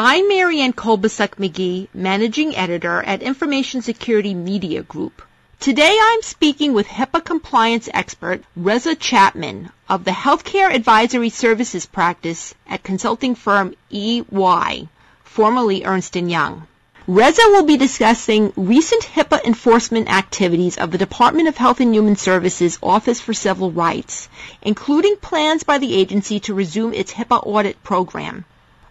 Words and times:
I'm 0.00 0.28
Marianne 0.28 0.74
Kolbasuk 0.74 1.38
McGee, 1.40 1.88
Managing 1.92 2.54
Editor 2.54 3.02
at 3.02 3.20
Information 3.20 3.82
Security 3.82 4.32
Media 4.32 4.84
Group. 4.84 5.22
Today 5.58 5.98
I'm 6.00 6.22
speaking 6.22 6.72
with 6.72 6.86
HIPAA 6.86 7.24
compliance 7.24 7.88
expert 7.92 8.44
Reza 8.54 8.94
Chapman 8.94 9.70
of 9.88 10.04
the 10.04 10.12
Healthcare 10.12 10.72
Advisory 10.72 11.30
Services 11.30 11.84
practice 11.86 12.54
at 12.68 12.84
consulting 12.84 13.34
firm 13.34 13.74
EY, 13.90 14.86
formerly 15.24 15.84
Ernst 15.84 16.14
& 16.14 16.14
Young. 16.14 16.68
Reza 17.08 17.42
will 17.46 17.64
be 17.64 17.76
discussing 17.76 18.52
recent 18.54 19.02
HIPAA 19.02 19.44
enforcement 19.44 20.08
activities 20.08 20.78
of 20.78 20.92
the 20.92 20.98
Department 20.98 21.48
of 21.48 21.56
Health 21.56 21.80
and 21.80 21.92
Human 21.92 22.14
Services 22.14 22.78
Office 22.84 23.20
for 23.20 23.34
Civil 23.34 23.72
Rights, 23.72 24.28
including 24.62 25.16
plans 25.16 25.64
by 25.64 25.78
the 25.78 25.96
agency 25.96 26.38
to 26.38 26.54
resume 26.54 26.94
its 26.94 27.14
HIPAA 27.14 27.44
audit 27.44 27.82
program. 27.82 28.44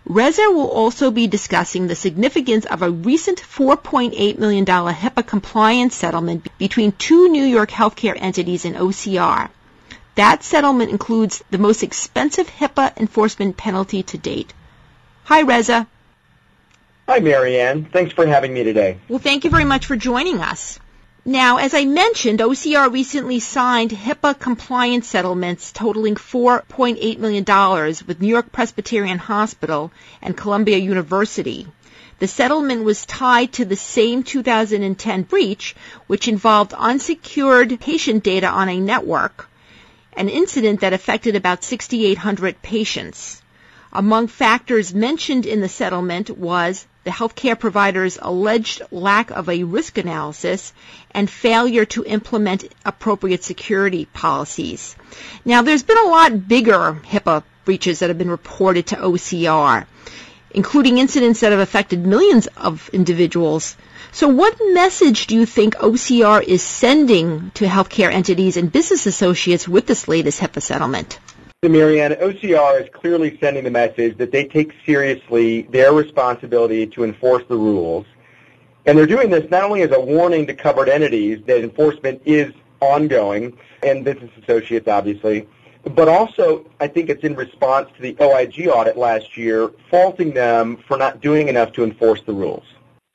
Reza 0.10 0.50
will 0.50 0.70
also 0.70 1.12
be 1.12 1.28
discussing 1.28 1.88
the 1.88 1.96
significance 1.96 2.66
of 2.66 2.82
a 2.82 2.90
recent 2.90 3.40
$4.8 3.40 4.38
million 4.38 4.66
HIPAA 4.66 5.28
compliance 5.28 5.96
settlement 5.96 6.48
between 6.58 6.94
two 6.94 7.28
New 7.28 7.44
York 7.44 7.70
healthcare 7.70 8.16
entities 8.18 8.64
and 8.64 8.78
OCR. 8.78 9.50
That 10.16 10.44
settlement 10.44 10.92
includes 10.92 11.44
the 11.52 11.58
most 11.58 11.84
expensive 11.84 12.48
HIPAA 12.48 12.96
enforcement 12.96 13.58
penalty 13.58 14.02
to 14.04 14.18
date. 14.18 14.54
Hi, 15.26 15.42
Reza. 15.42 15.88
Hi, 17.10 17.20
Marianne. 17.20 17.84
Thanks 17.92 18.14
for 18.14 18.26
having 18.26 18.54
me 18.54 18.64
today. 18.64 19.00
Well, 19.10 19.20
thank 19.20 19.44
you 19.44 19.50
very 19.50 19.66
much 19.66 19.88
for 19.88 19.98
joining 19.98 20.40
us. 20.40 20.80
Now, 21.30 21.58
as 21.58 21.73
I 21.73 21.84
mentioned, 21.84 22.40
OCR 22.40 22.90
recently 22.90 23.41
signed 23.41 23.91
HIPAA 23.91 24.40
compliance 24.40 25.09
settlements 25.09 25.73
totaling 25.73 26.16
$4.8 26.16 27.17
million 27.17 27.44
with 28.08 28.22
New 28.22 28.30
York 28.30 28.53
Presbyterian 28.53 29.17
Hospital 29.17 29.91
and 30.22 30.38
Columbia 30.38 30.77
University. 30.77 31.67
The 32.19 32.30
settlement 32.30 32.86
was 32.86 33.06
tied 33.06 33.52
to 33.53 33.66
the 33.66 33.75
same 33.75 34.23
2010 34.23 35.23
breach, 35.23 35.75
which 36.08 36.30
involved 36.30 36.73
unsecured 36.73 37.78
patient 37.81 38.23
data 38.23 38.47
on 38.47 38.69
a 38.69 38.80
network, 38.80 39.50
an 40.14 40.30
incident 40.30 40.80
that 40.80 40.94
affected 40.94 41.36
about 41.36 41.62
6,800 41.62 42.62
patients. 42.62 43.41
Among 43.91 44.28
factors 44.28 44.94
mentioned 44.94 45.45
in 45.45 45.59
the 45.59 45.67
settlement 45.67 46.30
was 46.30 46.86
the 47.08 47.13
healthcare 47.13 47.58
provider's 47.58 48.19
alleged 48.22 48.81
lack 48.91 49.31
of 49.31 49.47
a 49.47 49.63
risk 49.63 49.97
analysis 49.97 50.73
and 51.11 51.30
failure 51.30 51.86
to 51.86 52.03
implement 52.03 52.66
appropriate 52.83 53.45
security 53.45 54.03
policies. 54.03 54.94
Now, 55.45 55.61
there's 55.61 55.83
been 55.83 56.05
a 56.05 56.09
lot 56.09 56.50
bigger 56.50 57.00
HIPAA 57.05 57.44
breaches 57.63 58.00
that 58.00 58.09
have 58.09 58.17
been 58.17 58.30
reported 58.30 58.88
to 58.88 58.97
OCR, 58.97 59.85
including 60.52 60.97
incidents 60.97 61.39
that 61.39 61.53
have 61.53 61.61
affected 61.61 62.05
millions 62.05 62.47
of 62.58 62.89
individuals. 62.91 63.78
So 64.11 64.28
what 64.28 64.58
message 64.73 65.28
do 65.28 65.35
you 65.35 65.45
think 65.45 65.75
OCR 65.75 66.44
is 66.44 66.61
sending 66.61 67.52
to 67.52 67.66
healthcare 67.67 68.11
entities 68.11 68.58
and 68.58 68.69
business 68.69 69.05
associates 69.05 69.66
with 69.66 69.88
this 69.88 70.09
latest 70.09 70.41
HIPAA 70.41 70.61
settlement? 70.61 71.19
So 71.68 71.73
Marianne, 71.73 72.14
OCR 72.14 72.82
is 72.82 72.88
clearly 72.94 73.38
sending 73.42 73.66
the 73.66 73.70
message 73.70 74.18
that 74.20 74.32
they 74.32 74.46
take 74.46 74.72
seriously 74.86 75.64
their 75.64 75.92
responsibility 75.92 76.88
to 76.88 77.04
enforce 77.04 77.44
the 77.50 77.58
rules. 77.58 78.06
And 78.86 78.98
they're 78.98 79.06
doing 79.06 79.30
this 79.30 79.52
not 79.52 79.66
only 79.66 79.82
as 79.82 79.92
a 79.92 80.00
warning 80.00 80.48
to 80.48 80.54
covered 80.54 80.88
entities 80.88 81.40
that 81.46 81.62
enforcement 81.62 82.22
is 82.24 82.54
ongoing, 82.80 83.58
and 83.84 84.06
business 84.06 84.32
associates 84.42 84.88
obviously, 84.88 85.46
but 85.84 86.08
also 86.08 86.66
I 86.80 86.88
think 86.88 87.09
it's 87.09 87.26
in 87.26 87.36
response 87.36 87.90
to 87.98 88.02
the 88.02 88.16
OIG 88.22 88.70
audit 88.70 88.96
last 88.96 89.36
year, 89.36 89.70
faulting 89.92 90.34
them 90.34 90.78
for 90.88 90.96
not 90.96 91.20
doing 91.20 91.50
enough 91.50 91.74
to 91.74 91.84
enforce 91.84 92.22
the 92.22 92.34
rules. 92.34 92.64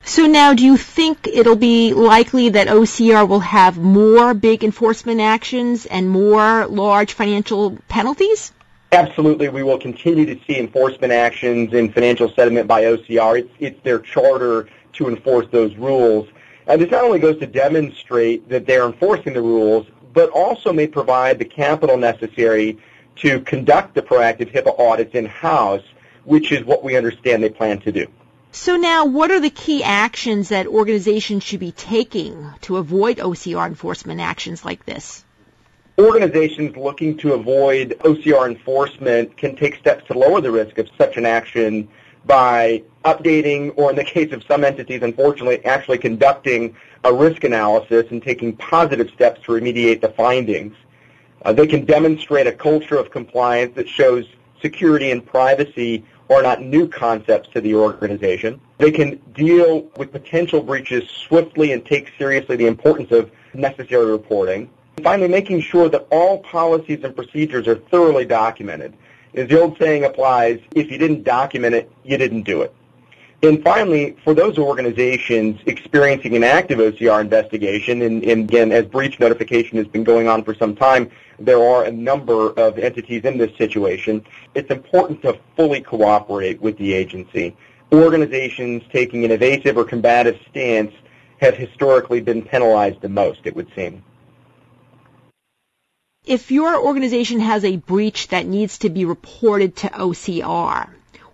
So 0.04 0.26
now 0.26 0.52
do 0.52 0.64
you 0.64 0.76
think 0.76 1.28
it'll 1.28 1.56
be 1.56 1.94
likely 1.94 2.48
that 2.50 2.66
OCR 2.66 3.26
will 3.26 3.40
have 3.40 3.78
more 3.78 4.34
big 4.34 4.64
enforcement 4.64 5.20
actions 5.20 5.86
and 5.86 6.10
more 6.10 6.66
large 6.66 7.12
financial 7.12 7.78
penalties? 7.88 8.52
Absolutely. 8.90 9.48
We 9.48 9.62
will 9.62 9.78
continue 9.78 10.26
to 10.26 10.38
see 10.44 10.58
enforcement 10.58 11.12
actions 11.12 11.72
and 11.72 11.94
financial 11.94 12.28
settlement 12.30 12.66
by 12.66 12.82
OCR. 12.84 13.38
It's, 13.38 13.54
it's 13.60 13.82
their 13.84 14.00
charter 14.00 14.68
to 14.94 15.08
enforce 15.08 15.46
those 15.50 15.74
rules. 15.76 16.28
And 16.66 16.80
this 16.80 16.90
not 16.90 17.04
only 17.04 17.20
goes 17.20 17.38
to 17.38 17.46
demonstrate 17.46 18.48
that 18.48 18.66
they're 18.66 18.86
enforcing 18.86 19.32
the 19.34 19.40
rules, 19.40 19.86
but 20.12 20.30
also 20.30 20.72
may 20.72 20.88
provide 20.88 21.38
the 21.38 21.44
capital 21.44 21.96
necessary 21.96 22.76
to 23.16 23.40
conduct 23.40 23.94
the 23.94 24.02
proactive 24.02 24.52
HIPAA 24.52 24.78
audits 24.78 25.14
in-house, 25.14 25.84
which 26.24 26.52
is 26.52 26.64
what 26.64 26.82
we 26.82 26.96
understand 26.96 27.42
they 27.42 27.48
plan 27.48 27.80
to 27.80 27.92
do. 27.92 28.06
So 28.54 28.76
now, 28.76 29.06
what 29.06 29.30
are 29.30 29.40
the 29.40 29.48
key 29.48 29.82
actions 29.82 30.50
that 30.50 30.66
organizations 30.66 31.42
should 31.42 31.58
be 31.58 31.72
taking 31.72 32.50
to 32.60 32.76
avoid 32.76 33.16
OCR 33.16 33.66
enforcement 33.66 34.20
actions 34.20 34.62
like 34.62 34.84
this? 34.84 35.24
Organizations 35.98 36.76
looking 36.76 37.16
to 37.18 37.32
avoid 37.32 37.96
OCR 38.00 38.46
enforcement 38.46 39.38
can 39.38 39.56
take 39.56 39.76
steps 39.76 40.06
to 40.08 40.18
lower 40.18 40.42
the 40.42 40.50
risk 40.50 40.76
of 40.76 40.86
such 40.98 41.16
an 41.16 41.24
action 41.24 41.88
by 42.26 42.82
updating, 43.06 43.72
or 43.76 43.88
in 43.88 43.96
the 43.96 44.04
case 44.04 44.34
of 44.34 44.44
some 44.44 44.64
entities, 44.64 45.00
unfortunately, 45.02 45.64
actually 45.64 45.96
conducting 45.96 46.76
a 47.04 47.12
risk 47.12 47.44
analysis 47.44 48.04
and 48.10 48.22
taking 48.22 48.54
positive 48.54 49.08
steps 49.14 49.40
to 49.44 49.52
remediate 49.52 50.02
the 50.02 50.10
findings. 50.10 50.76
Uh, 51.46 51.54
they 51.54 51.66
can 51.66 51.86
demonstrate 51.86 52.46
a 52.46 52.52
culture 52.52 52.98
of 52.98 53.10
compliance 53.10 53.74
that 53.76 53.88
shows 53.88 54.26
security 54.60 55.10
and 55.10 55.24
privacy 55.24 56.04
are 56.30 56.42
not 56.42 56.62
new 56.62 56.88
concepts 56.88 57.48
to 57.50 57.60
the 57.60 57.74
organization. 57.74 58.60
They 58.78 58.90
can 58.90 59.16
deal 59.34 59.82
with 59.96 60.12
potential 60.12 60.62
breaches 60.62 61.08
swiftly 61.08 61.72
and 61.72 61.84
take 61.84 62.12
seriously 62.18 62.56
the 62.56 62.66
importance 62.66 63.12
of 63.12 63.30
necessary 63.54 64.06
reporting. 64.06 64.70
And 64.96 65.04
finally, 65.04 65.28
making 65.28 65.60
sure 65.60 65.88
that 65.88 66.06
all 66.10 66.38
policies 66.38 67.04
and 67.04 67.14
procedures 67.14 67.66
are 67.66 67.76
thoroughly 67.76 68.24
documented. 68.24 68.94
As 69.34 69.48
the 69.48 69.60
old 69.60 69.78
saying 69.78 70.04
applies, 70.04 70.60
if 70.74 70.90
you 70.90 70.98
didn't 70.98 71.24
document 71.24 71.74
it, 71.74 71.90
you 72.04 72.18
didn't 72.18 72.42
do 72.42 72.62
it. 72.62 72.74
And 73.44 73.60
finally, 73.64 74.16
for 74.22 74.34
those 74.34 74.56
organizations 74.56 75.60
experiencing 75.66 76.36
an 76.36 76.44
active 76.44 76.78
OCR 76.78 77.20
investigation, 77.20 78.02
and, 78.02 78.22
and, 78.22 78.48
again, 78.48 78.70
as 78.70 78.86
breach 78.86 79.18
notification 79.18 79.78
has 79.78 79.86
been 79.88 80.04
going 80.04 80.28
on 80.28 80.44
for 80.44 80.54
some 80.54 80.76
time, 80.76 81.10
there 81.44 81.62
are 81.62 81.84
a 81.84 81.92
number 81.92 82.50
of 82.50 82.78
entities 82.78 83.24
in 83.24 83.38
this 83.38 83.56
situation. 83.56 84.24
It's 84.54 84.70
important 84.70 85.22
to 85.22 85.38
fully 85.56 85.80
cooperate 85.80 86.60
with 86.60 86.78
the 86.78 86.92
agency. 86.92 87.56
Organizations 87.92 88.82
taking 88.92 89.24
an 89.24 89.30
evasive 89.30 89.76
or 89.76 89.84
combative 89.84 90.38
stance 90.48 90.92
have 91.40 91.56
historically 91.56 92.20
been 92.20 92.42
penalized 92.42 93.00
the 93.00 93.08
most, 93.08 93.40
it 93.44 93.56
would 93.56 93.68
seem. 93.74 94.02
If 96.24 96.52
your 96.52 96.80
organization 96.80 97.40
has 97.40 97.64
a 97.64 97.76
breach 97.76 98.28
that 98.28 98.46
needs 98.46 98.78
to 98.78 98.90
be 98.90 99.04
reported 99.04 99.76
to 99.78 99.88
OCR, 99.88 100.88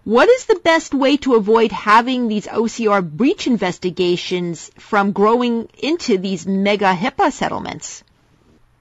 what 0.05 0.31
is 0.31 0.47
the 0.47 0.61
best 0.65 0.95
way 0.95 1.19
to 1.19 1.35
avoid 1.35 1.71
having 1.71 2.29
these 2.29 2.47
OCR 2.47 3.03
breach 3.03 3.47
investigations 3.47 4.71
from 4.79 5.13
growing 5.13 5.69
into 5.77 6.17
these 6.17 6.47
mega 6.47 6.95
HIPAA 6.95 7.31
settlements? 7.31 8.03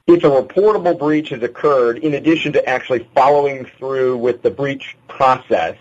If 0.08 0.24
a 0.24 0.30
reportable 0.30 0.98
breach 0.98 1.30
has 1.30 1.44
occurred, 1.44 1.98
in 1.98 2.14
addition 2.14 2.54
to 2.54 2.66
actually 2.66 3.10
following 3.14 3.66
through 3.78 4.18
with 4.18 4.42
the 4.42 4.50
breach 4.50 4.96
process, 5.10 5.76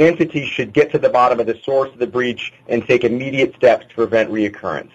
entities 0.00 0.48
should 0.48 0.72
get 0.72 0.90
to 0.90 0.98
the 0.98 1.08
bottom 1.08 1.38
of 1.38 1.46
the 1.46 1.56
source 1.64 1.88
of 1.92 2.00
the 2.00 2.06
breach 2.08 2.52
and 2.66 2.84
take 2.84 3.04
immediate 3.04 3.54
steps 3.54 3.86
to 3.86 3.94
prevent 3.94 4.28
reoccurrence. 4.28 4.90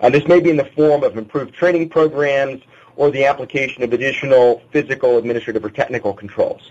Uh, 0.00 0.10
this 0.10 0.28
may 0.28 0.38
be 0.38 0.48
in 0.48 0.56
the 0.56 0.70
form 0.76 1.02
of 1.02 1.18
improved 1.18 1.54
training 1.54 1.88
programs 1.88 2.62
or 2.94 3.10
the 3.10 3.24
application 3.24 3.82
of 3.82 3.92
additional 3.92 4.62
physical, 4.70 5.18
administrative, 5.18 5.64
or 5.64 5.70
technical 5.70 6.14
controls. 6.14 6.70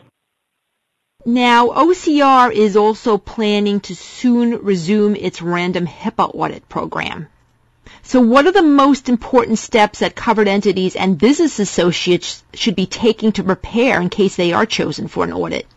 Now, 1.26 1.68
OCR 1.68 2.54
is 2.54 2.78
also 2.78 3.18
planning 3.18 3.82
to 3.82 3.96
soon 3.98 4.64
resume 4.64 5.18
its 5.18 5.42
random 5.42 5.86
HIPAA 5.86 6.34
audit 6.34 6.70
program. 6.70 7.28
So 8.04 8.22
what 8.22 8.48
are 8.48 8.52
the 8.52 8.64
most 8.64 9.10
important 9.10 9.60
steps 9.60 10.00
that 10.00 10.16
covered 10.16 10.48
entities 10.48 10.96
and 10.96 11.18
business 11.18 11.60
associates 11.60 12.44
should 12.54 12.76
be 12.76 12.86
taking 12.86 13.32
to 13.34 13.44
prepare 13.44 14.02
in 14.02 14.10
case 14.10 14.36
they 14.36 14.54
are 14.54 14.66
chosen 14.66 15.08
for 15.08 15.24
an 15.24 15.34
audit? 15.34 15.68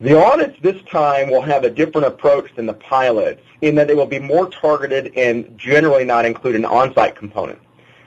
The 0.00 0.18
audits 0.18 0.58
this 0.60 0.76
time 0.90 1.30
will 1.30 1.42
have 1.42 1.64
a 1.64 1.70
different 1.70 2.06
approach 2.06 2.54
than 2.54 2.66
the 2.66 2.74
pilots 2.74 3.40
in 3.62 3.74
that 3.76 3.88
they 3.88 3.94
will 3.94 4.06
be 4.06 4.18
more 4.18 4.50
targeted 4.50 5.16
and 5.16 5.56
generally 5.56 6.04
not 6.04 6.26
include 6.26 6.54
an 6.54 6.64
on-site 6.66 7.16
component. 7.16 7.58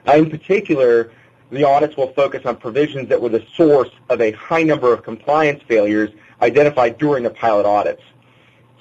Uh, 0.07 0.13
in 0.13 0.29
particular, 0.29 1.11
the 1.51 1.63
audits 1.63 1.97
will 1.97 2.13
focus 2.13 2.45
on 2.45 2.57
provisions 2.57 3.09
that 3.09 3.19
were 3.19 3.29
the 3.29 3.43
source 3.55 3.89
of 4.09 4.21
a 4.21 4.31
high 4.33 4.61
number 4.61 4.93
of 4.93 5.01
compliance 5.01 5.63
failures 5.67 6.11
identified 6.41 6.97
during 6.99 7.23
the 7.23 7.29
pilot 7.31 7.65
audits. 7.65 8.03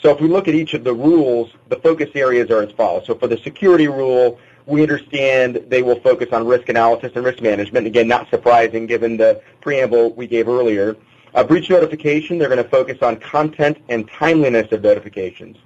So 0.00 0.10
if 0.10 0.20
we 0.20 0.28
look 0.28 0.46
at 0.48 0.54
each 0.54 0.74
of 0.74 0.84
the 0.84 0.94
rules, 0.94 1.50
the 1.68 1.76
focus 1.76 2.10
areas 2.14 2.50
are 2.50 2.62
as 2.62 2.70
follows. 2.72 3.04
So 3.06 3.14
for 3.14 3.26
the 3.26 3.38
security 3.38 3.88
rule, 3.88 4.38
we 4.66 4.82
understand 4.82 5.64
they 5.68 5.82
will 5.82 5.98
focus 6.00 6.28
on 6.32 6.46
risk 6.46 6.68
analysis 6.68 7.12
and 7.14 7.24
risk 7.24 7.40
management. 7.42 7.86
Again, 7.86 8.06
not 8.06 8.28
surprising 8.30 8.86
given 8.86 9.16
the 9.16 9.42
preamble 9.60 10.12
we 10.12 10.26
gave 10.26 10.48
earlier. 10.48 10.96
A 11.34 11.42
breach 11.42 11.68
notification, 11.70 12.38
they're 12.38 12.48
going 12.48 12.62
to 12.62 12.68
focus 12.68 12.98
on 13.02 13.16
content 13.16 13.78
and 13.88 14.08
timeliness 14.08 14.70
of 14.72 14.82
notifications. 14.82 15.56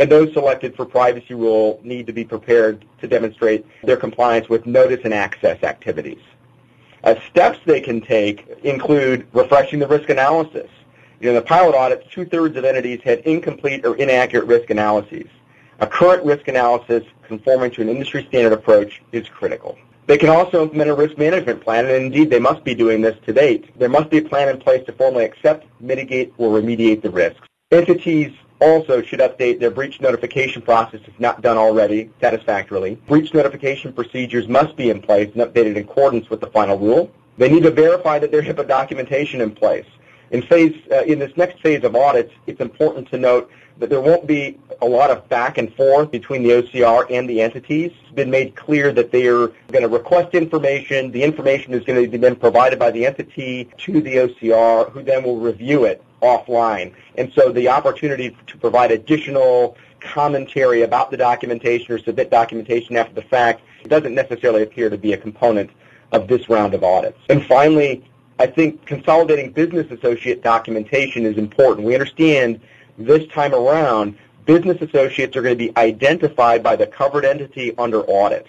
and 0.00 0.10
those 0.10 0.32
selected 0.32 0.74
for 0.74 0.86
privacy 0.86 1.34
rule 1.34 1.78
need 1.84 2.06
to 2.06 2.12
be 2.12 2.24
prepared 2.24 2.86
to 3.02 3.06
demonstrate 3.06 3.66
their 3.84 3.98
compliance 3.98 4.48
with 4.48 4.64
notice 4.64 5.00
and 5.04 5.12
access 5.12 5.62
activities. 5.62 6.22
Uh, 7.04 7.14
steps 7.28 7.58
they 7.66 7.82
can 7.82 8.00
take 8.00 8.48
include 8.62 9.26
refreshing 9.34 9.78
the 9.78 9.86
risk 9.86 10.08
analysis. 10.08 10.70
You 11.20 11.26
know, 11.26 11.30
in 11.32 11.34
the 11.36 11.42
pilot 11.42 11.76
audits, 11.76 12.10
two-thirds 12.10 12.56
of 12.56 12.64
entities 12.64 13.00
had 13.04 13.18
incomplete 13.20 13.84
or 13.84 13.94
inaccurate 13.96 14.46
risk 14.46 14.70
analyses. 14.70 15.26
A 15.80 15.86
current 15.86 16.24
risk 16.24 16.48
analysis 16.48 17.04
conforming 17.24 17.70
to 17.72 17.82
an 17.82 17.90
industry 17.90 18.24
standard 18.28 18.54
approach 18.54 19.02
is 19.12 19.28
critical. 19.28 19.76
They 20.06 20.16
can 20.16 20.30
also 20.30 20.62
implement 20.62 20.88
a 20.88 20.94
risk 20.94 21.18
management 21.18 21.60
plan, 21.60 21.84
and 21.84 21.94
indeed 22.06 22.30
they 22.30 22.38
must 22.38 22.64
be 22.64 22.74
doing 22.74 23.02
this 23.02 23.18
to 23.26 23.34
date. 23.34 23.78
There 23.78 23.90
must 23.90 24.08
be 24.08 24.16
a 24.16 24.22
plan 24.22 24.48
in 24.48 24.58
place 24.58 24.84
to 24.86 24.92
formally 24.92 25.26
accept, 25.26 25.66
mitigate, 25.78 26.32
or 26.38 26.58
remediate 26.58 27.02
the 27.02 27.10
risks. 27.10 27.46
Entities 27.70 28.32
also 28.62 29.02
should 29.02 29.20
update 29.20 29.60
their 29.60 29.70
breach 29.70 30.00
notification 30.00 30.62
process 30.62 31.00
if 31.06 31.20
not 31.20 31.42
done 31.42 31.58
already 31.58 32.10
satisfactorily. 32.18 32.94
Breach 32.94 33.34
notification 33.34 33.92
procedures 33.92 34.48
must 34.48 34.74
be 34.74 34.88
in 34.88 35.02
place 35.02 35.30
and 35.34 35.42
updated 35.42 35.76
in 35.76 35.84
accordance 35.84 36.30
with 36.30 36.40
the 36.40 36.46
final 36.46 36.78
rule. 36.78 37.10
They 37.36 37.50
need 37.50 37.62
to 37.64 37.70
verify 37.70 38.18
that 38.18 38.30
their 38.30 38.42
HIPAA 38.42 38.66
documentation 38.66 39.42
in 39.42 39.50
place. 39.50 39.86
In 40.30 40.42
phase, 40.42 40.76
uh, 40.92 41.02
in 41.02 41.18
this 41.18 41.36
next 41.36 41.60
phase 41.60 41.82
of 41.84 41.96
audits, 41.96 42.32
it's 42.46 42.60
important 42.60 43.08
to 43.10 43.18
note 43.18 43.50
that 43.78 43.90
there 43.90 44.00
won't 44.00 44.26
be 44.26 44.58
a 44.82 44.86
lot 44.86 45.10
of 45.10 45.28
back 45.28 45.58
and 45.58 45.74
forth 45.74 46.10
between 46.10 46.42
the 46.42 46.50
OCR 46.50 47.06
and 47.10 47.28
the 47.28 47.40
entities. 47.40 47.92
It's 48.02 48.12
been 48.12 48.30
made 48.30 48.54
clear 48.54 48.92
that 48.92 49.10
they 49.10 49.26
are 49.26 49.48
going 49.68 49.82
to 49.82 49.88
request 49.88 50.34
information. 50.34 51.10
The 51.10 51.22
information 51.22 51.74
is 51.74 51.82
going 51.84 52.02
to 52.02 52.08
be 52.08 52.18
then 52.18 52.36
provided 52.36 52.78
by 52.78 52.90
the 52.90 53.06
entity 53.06 53.70
to 53.78 54.00
the 54.00 54.16
OCR, 54.16 54.90
who 54.92 55.02
then 55.02 55.24
will 55.24 55.38
review 55.38 55.84
it 55.84 56.04
offline. 56.22 56.92
And 57.16 57.32
so 57.32 57.50
the 57.50 57.68
opportunity 57.68 58.36
to 58.46 58.58
provide 58.58 58.92
additional 58.92 59.76
commentary 60.00 60.82
about 60.82 61.10
the 61.10 61.16
documentation 61.16 61.92
or 61.92 61.98
submit 61.98 62.30
documentation 62.30 62.96
after 62.96 63.14
the 63.14 63.22
fact 63.22 63.62
doesn't 63.88 64.14
necessarily 64.14 64.62
appear 64.62 64.90
to 64.90 64.98
be 64.98 65.14
a 65.14 65.16
component 65.16 65.70
of 66.12 66.28
this 66.28 66.48
round 66.48 66.74
of 66.74 66.84
audits. 66.84 67.18
And 67.28 67.44
finally, 67.46 68.04
I 68.40 68.46
think 68.46 68.86
consolidating 68.86 69.52
business 69.52 69.90
associate 69.90 70.42
documentation 70.42 71.26
is 71.26 71.36
important. 71.36 71.86
We 71.86 71.92
understand 71.92 72.58
this 72.96 73.28
time 73.28 73.52
around, 73.52 74.16
business 74.46 74.80
associates 74.80 75.36
are 75.36 75.42
going 75.42 75.58
to 75.58 75.62
be 75.62 75.76
identified 75.76 76.62
by 76.62 76.74
the 76.74 76.86
covered 76.86 77.26
entity 77.26 77.76
under 77.76 78.00
audit. 78.00 78.46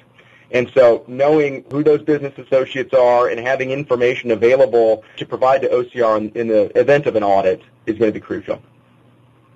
And 0.52 0.72
so 0.74 1.04
knowing 1.08 1.66
who 1.72 1.84
those 1.84 2.02
business 2.04 2.34
associates 2.38 2.94
are 2.94 3.28
and 3.28 3.38
having 3.38 3.72
information 3.72 4.32
available 4.32 5.04
to 5.18 5.26
provide 5.26 5.62
to 5.64 5.68
OCR 5.68 6.20
in, 6.20 6.30
in 6.36 6.48
the 6.48 6.80
event 6.80 7.06
of 7.06 7.18
an 7.18 7.24
audit 7.24 7.62
is 7.86 7.98
going 7.98 8.14
to 8.14 8.18
be 8.18 8.24
crucial. 8.26 8.62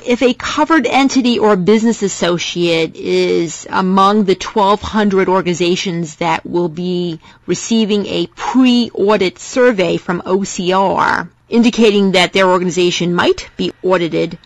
If 0.03 0.21
a 0.21 0.33
covered 0.33 0.85
entity 0.85 1.39
or 1.39 1.55
business 1.55 2.03
associate 2.03 2.95
is 2.95 3.65
among 3.69 4.25
the 4.25 4.35
1,200 4.35 5.29
organizations 5.29 6.15
that 6.15 6.45
will 6.45 6.69
be 6.69 7.19
receiving 7.45 8.05
a 8.07 8.27
pre-audit 8.27 9.39
survey 9.39 9.97
from 9.97 10.21
OCR, 10.21 11.29
indicating 11.49 12.11
that 12.11 12.33
their 12.33 12.49
organization 12.49 13.15
might 13.15 13.49
be 13.57 13.71
audited, 13.83 14.37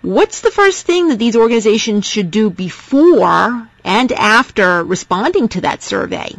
What's 0.00 0.42
the 0.42 0.52
first 0.52 0.86
thing 0.86 1.08
that 1.08 1.18
these 1.18 1.34
organizations 1.34 2.06
should 2.06 2.30
do 2.30 2.50
before 2.50 3.68
and 3.84 4.12
after 4.12 4.84
responding 4.84 5.48
to 5.48 5.62
that 5.62 5.82
survey? 5.82 6.36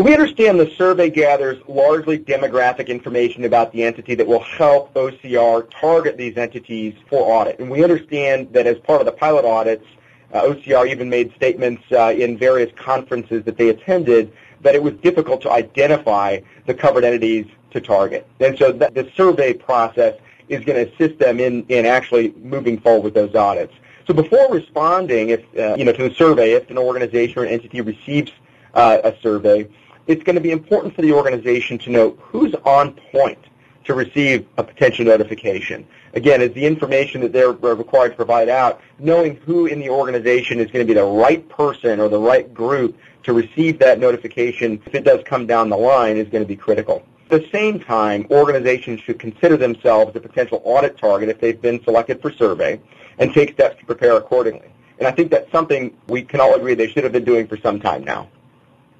We 0.00 0.14
understand 0.14 0.58
the 0.58 0.70
survey 0.78 1.10
gathers 1.10 1.62
largely 1.68 2.18
demographic 2.18 2.86
information 2.86 3.44
about 3.44 3.70
the 3.70 3.82
entity 3.82 4.14
that 4.14 4.26
will 4.26 4.42
help 4.42 4.94
OCR 4.94 5.68
target 5.78 6.16
these 6.16 6.38
entities 6.38 6.94
for 7.10 7.30
audit. 7.30 7.58
And 7.58 7.70
we 7.70 7.84
understand 7.84 8.50
that 8.54 8.66
as 8.66 8.78
part 8.78 9.00
of 9.00 9.06
the 9.06 9.12
pilot 9.12 9.44
audits, 9.44 9.84
uh, 10.32 10.40
OCR 10.40 10.88
even 10.88 11.10
made 11.10 11.34
statements 11.34 11.82
uh, 11.92 12.14
in 12.16 12.38
various 12.38 12.72
conferences 12.78 13.44
that 13.44 13.58
they 13.58 13.68
attended 13.68 14.32
that 14.62 14.74
it 14.74 14.82
was 14.82 14.94
difficult 15.02 15.42
to 15.42 15.50
identify 15.50 16.40
the 16.64 16.72
covered 16.72 17.04
entities 17.04 17.44
to 17.72 17.80
target. 17.82 18.26
And 18.40 18.56
so 18.56 18.72
the 18.72 19.10
survey 19.14 19.52
process 19.52 20.18
is 20.48 20.64
going 20.64 20.86
to 20.86 20.94
assist 20.94 21.18
them 21.18 21.40
in, 21.40 21.66
in 21.68 21.84
actually 21.84 22.32
moving 22.38 22.80
forward 22.80 23.04
with 23.04 23.12
those 23.12 23.34
audits. 23.34 23.74
So 24.06 24.14
before 24.14 24.50
responding, 24.50 25.28
if 25.28 25.40
uh, 25.58 25.74
you 25.76 25.84
know, 25.84 25.92
to 25.92 26.08
the 26.08 26.14
survey, 26.14 26.52
if 26.52 26.70
an 26.70 26.78
organization 26.78 27.38
or 27.38 27.44
an 27.44 27.50
entity 27.50 27.82
receives 27.82 28.32
uh, 28.72 28.98
a 29.04 29.14
survey, 29.20 29.68
it's 30.06 30.22
going 30.22 30.34
to 30.34 30.40
be 30.40 30.50
important 30.50 30.94
for 30.94 31.02
the 31.02 31.12
organization 31.12 31.78
to 31.78 31.90
know 31.90 32.10
who's 32.20 32.54
on 32.64 32.94
point 33.12 33.38
to 33.84 33.94
receive 33.94 34.46
a 34.56 34.64
potential 34.64 35.04
notification. 35.04 35.86
Again, 36.14 36.42
is 36.42 36.52
the 36.52 36.64
information 36.64 37.20
that 37.20 37.32
they're 37.32 37.52
required 37.52 38.10
to 38.10 38.16
provide 38.16 38.48
out, 38.48 38.80
knowing 38.98 39.36
who 39.36 39.66
in 39.66 39.78
the 39.78 39.88
organization 39.88 40.58
is 40.58 40.66
going 40.70 40.86
to 40.86 40.90
be 40.90 40.94
the 40.94 41.04
right 41.04 41.48
person 41.48 42.00
or 42.00 42.08
the 42.08 42.18
right 42.18 42.52
group 42.52 42.98
to 43.22 43.32
receive 43.32 43.78
that 43.78 43.98
notification 43.98 44.80
if 44.86 44.94
it 44.94 45.04
does 45.04 45.20
come 45.24 45.46
down 45.46 45.68
the 45.68 45.76
line 45.76 46.16
is 46.16 46.28
going 46.28 46.42
to 46.42 46.48
be 46.48 46.56
critical. 46.56 47.04
At 47.30 47.42
the 47.42 47.48
same 47.52 47.78
time, 47.78 48.26
organizations 48.30 49.00
should 49.00 49.20
consider 49.20 49.56
themselves 49.56 50.16
a 50.16 50.20
potential 50.20 50.60
audit 50.64 50.98
target 50.98 51.28
if 51.28 51.40
they've 51.40 51.60
been 51.60 51.82
selected 51.84 52.20
for 52.20 52.32
survey 52.32 52.80
and 53.18 53.32
take 53.32 53.52
steps 53.52 53.78
to 53.78 53.86
prepare 53.86 54.16
accordingly. 54.16 54.72
And 54.98 55.06
I 55.06 55.12
think 55.12 55.30
that's 55.30 55.50
something 55.52 55.96
we 56.08 56.22
can 56.22 56.40
all 56.40 56.54
agree 56.54 56.74
they 56.74 56.88
should 56.88 57.04
have 57.04 57.12
been 57.12 57.24
doing 57.24 57.46
for 57.46 57.56
some 57.56 57.78
time 57.78 58.04
now. 58.04 58.28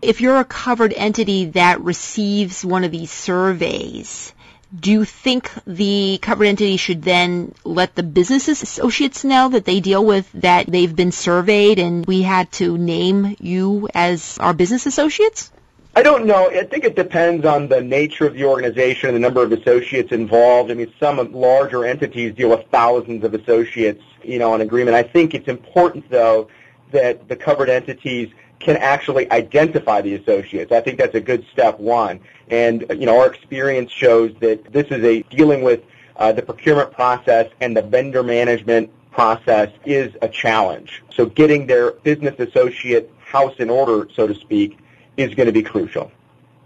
If 0.02 0.22
you're 0.22 0.40
a 0.40 0.44
covered 0.44 0.94
entity 0.94 1.46
that 1.46 1.80
receives 1.82 2.64
one 2.64 2.84
of 2.84 2.90
these 2.90 3.10
surveys, 3.10 4.32
do 4.78 4.90
you 4.90 5.04
think 5.04 5.50
the 5.66 6.18
covered 6.22 6.46
entity 6.46 6.78
should 6.78 7.02
then 7.02 7.54
let 7.64 7.94
the 7.94 8.02
business 8.02 8.48
associates 8.48 9.24
know 9.24 9.50
that 9.50 9.66
they 9.66 9.80
deal 9.80 10.04
with 10.04 10.30
that 10.32 10.66
they've 10.66 10.94
been 10.94 11.12
surveyed 11.12 11.78
and 11.78 12.06
we 12.06 12.22
had 12.22 12.50
to 12.52 12.78
name 12.78 13.36
you 13.40 13.88
as 13.94 14.38
our 14.38 14.54
business 14.54 14.86
associates? 14.86 15.52
I 15.94 16.02
don't 16.02 16.24
know. 16.24 16.48
I 16.48 16.64
think 16.64 16.84
it 16.84 16.96
depends 16.96 17.44
on 17.44 17.68
the 17.68 17.82
nature 17.82 18.26
of 18.26 18.34
the 18.34 18.44
organization 18.44 19.08
and 19.08 19.16
the 19.16 19.20
number 19.20 19.42
of 19.42 19.52
associates 19.52 20.12
involved. 20.12 20.70
I 20.70 20.74
mean, 20.74 20.94
some 20.98 21.32
larger 21.32 21.84
entities 21.84 22.34
deal 22.34 22.50
with 22.50 22.64
thousands 22.70 23.22
of 23.24 23.34
associates, 23.34 24.02
you 24.22 24.38
know, 24.38 24.54
on 24.54 24.60
agreement. 24.60 24.94
I 24.94 25.02
think 25.02 25.34
it's 25.34 25.48
important, 25.48 26.08
though, 26.08 26.48
that 26.92 27.28
the 27.28 27.36
covered 27.36 27.68
entities 27.68 28.32
can 28.60 28.76
actually 28.76 29.30
identify 29.32 30.00
the 30.02 30.14
associates. 30.14 30.70
I 30.70 30.80
think 30.80 30.98
that's 30.98 31.14
a 31.14 31.20
good 31.20 31.44
step 31.50 31.80
one. 31.80 32.20
And, 32.48 32.84
you 32.90 33.06
know, 33.06 33.18
our 33.18 33.32
experience 33.32 33.90
shows 33.90 34.32
that 34.40 34.72
this 34.72 34.86
is 34.88 35.02
a 35.02 35.22
dealing 35.22 35.62
with 35.62 35.82
uh, 36.16 36.32
the 36.32 36.42
procurement 36.42 36.92
process 36.92 37.50
and 37.60 37.76
the 37.76 37.82
vendor 37.82 38.22
management 38.22 38.90
process 39.10 39.70
is 39.86 40.14
a 40.22 40.28
challenge. 40.28 41.02
So 41.14 41.26
getting 41.26 41.66
their 41.66 41.92
business 41.92 42.38
associate 42.38 43.10
house 43.18 43.54
in 43.58 43.70
order, 43.70 44.08
so 44.14 44.26
to 44.26 44.34
speak, 44.34 44.78
is 45.16 45.34
going 45.34 45.46
to 45.46 45.52
be 45.52 45.62
crucial. 45.62 46.12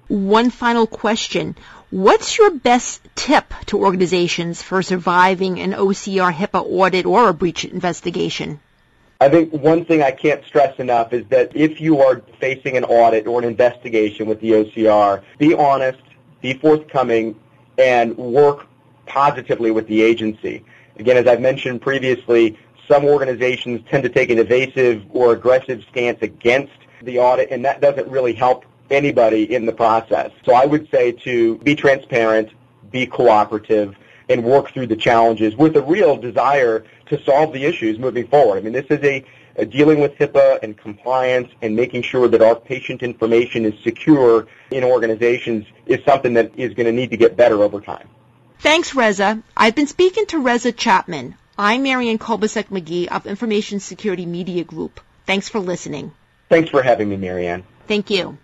One 0.09 0.51
final 0.51 0.87
question. 0.87 1.57
What's 1.91 2.37
your 2.37 2.51
best 2.51 3.01
tip 3.15 3.55
to 3.67 3.79
organizations 3.79 4.61
for 4.61 4.83
surviving 4.83 5.61
an 5.61 5.73
OCR 5.73 6.33
HIPAA 6.33 6.63
audit 6.65 7.07
or 7.07 7.29
a 7.29 7.35
breach 7.35 7.65
investigation? 7.65 8.61
I 9.21 9.29
think 9.29 9.53
one 9.53 9.85
thing 9.85 10.03
I 10.03 10.11
can't 10.11 10.45
stress 10.45 10.79
enough 10.79 11.13
is 11.13 11.25
that 11.29 11.55
if 11.55 11.81
you 11.81 12.01
are 12.01 12.23
facing 12.41 12.77
an 12.77 12.85
audit 12.85 13.27
or 13.27 13.39
an 13.39 13.47
investigation 13.47 14.27
with 14.27 14.41
the 14.41 14.51
OCR, 14.51 15.23
be 15.39 15.55
honest, 15.55 16.01
be 16.41 16.55
forthcoming, 16.55 17.39
and 17.79 18.17
work 18.17 18.67
positively 19.07 19.71
with 19.71 19.87
the 19.87 20.03
agency. 20.03 20.65
Again, 20.99 21.17
as 21.17 21.27
I've 21.27 21.41
mentioned 21.41 21.81
previously, 21.81 22.59
some 22.89 23.05
organizations 23.05 23.81
tend 23.89 24.03
to 24.03 24.09
take 24.09 24.31
an 24.31 24.39
evasive 24.39 25.05
or 25.11 25.33
aggressive 25.33 25.85
stance 25.91 26.21
against 26.23 26.73
the 27.03 27.19
audit, 27.19 27.51
and 27.51 27.65
that 27.65 27.81
doesn't 27.81 28.09
really 28.09 28.33
help 28.33 28.65
anybody 28.91 29.55
in 29.55 29.67
the 29.67 29.73
process. 29.73 30.31
So 30.45 30.55
I 30.55 30.67
would 30.67 30.89
say 30.91 31.13
to 31.13 31.59
be 31.59 31.75
transparent, 31.75 32.51
be 32.91 33.07
cooperative, 33.07 33.97
and 34.29 34.45
work 34.45 34.73
through 34.73 34.87
the 34.87 34.97
challenges 34.97 35.57
with 35.57 35.77
a 35.77 35.83
real 35.83 36.17
desire 36.17 36.85
to 37.07 37.23
solve 37.25 37.53
the 37.53 37.65
issues 37.65 37.99
moving 37.99 38.27
forward. 38.27 38.59
I 38.59 38.61
mean, 38.61 38.73
this 38.73 38.87
is 38.91 39.03
a, 39.05 39.25
a 39.57 39.67
dealing 39.67 40.01
with 40.01 40.15
HIPAA 40.15 40.63
and 40.63 40.77
compliance 40.77 41.49
and 41.63 41.77
making 41.77 42.03
sure 42.03 42.29
that 42.29 42.43
our 42.43 42.57
patient 42.57 43.03
information 43.03 43.65
is 43.65 43.75
secure 43.83 44.47
in 44.71 44.85
organizations 44.85 45.67
is 45.87 46.01
something 46.05 46.35
that 46.35 46.53
is 46.59 46.75
going 46.75 46.87
to 46.87 46.93
need 46.93 47.11
to 47.11 47.17
get 47.17 47.37
better 47.37 47.63
over 47.63 47.81
time. 47.81 48.09
Thanks, 48.61 48.95
Reza. 48.95 49.43
I've 49.57 49.75
been 49.75 49.87
speaking 49.87 50.27
to 50.27 50.39
Reza 50.39 50.73
Chapman. 50.73 51.37
I'm 51.59 51.83
Marianne 51.83 52.19
Kolbasuk 52.19 52.65
McGee 52.65 53.09
of 53.09 53.27
Information 53.27 53.79
Security 53.79 54.27
Media 54.27 54.65
Group. 54.65 55.01
Thanks 55.27 55.49
for 55.49 55.61
listening. 55.61 56.13
Thanks 56.49 56.71
for 56.71 56.83
having 56.83 57.09
me, 57.09 57.17
Marianne. 57.17 57.65
Thank 57.87 58.11
you. 58.11 58.39